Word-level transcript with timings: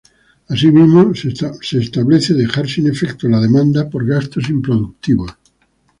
Asimismo, 0.49 1.13
se 1.13 1.29
establece 1.77 2.33
dejar 2.33 2.67
sin 2.67 2.87
efecto 2.87 3.27
la 3.29 3.39
demanda 3.39 3.87
por 3.87 4.03
gastos 4.03 4.49
improductivos. 4.49 5.29